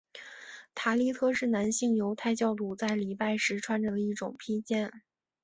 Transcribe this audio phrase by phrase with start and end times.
[0.73, 4.91] 塔利特是男性犹太教徒在礼拜时穿着的一种披肩。